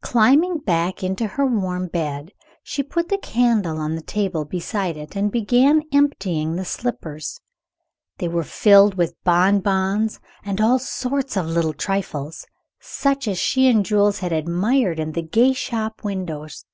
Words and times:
Climbing 0.00 0.58
back 0.58 1.02
into 1.02 1.26
her 1.26 1.44
warm 1.44 1.88
bed, 1.88 2.30
she 2.62 2.84
put 2.84 3.08
the 3.08 3.18
candle 3.18 3.78
on 3.78 3.96
the 3.96 4.00
table 4.00 4.44
beside 4.44 4.96
it, 4.96 5.16
and 5.16 5.28
began 5.32 5.82
emptying 5.92 6.54
the 6.54 6.64
slippers. 6.64 7.40
They 8.18 8.28
were 8.28 8.44
filled 8.44 8.94
with 8.94 9.20
bonbons 9.24 10.20
and 10.44 10.60
all 10.60 10.78
sorts 10.78 11.36
of 11.36 11.46
little 11.46 11.74
trifles, 11.74 12.46
such 12.78 13.26
as 13.26 13.38
she 13.40 13.66
and 13.68 13.84
Jules 13.84 14.20
had 14.20 14.32
admired 14.32 15.00
in 15.00 15.10
the 15.10 15.22
gay 15.22 15.52
shop 15.52 16.04
windows. 16.04 16.64